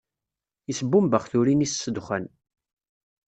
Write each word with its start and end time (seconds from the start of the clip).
Isbumbex 0.71 1.23
turin-is 1.31 1.71
s 1.75 1.83
ddexxan. 1.89 2.25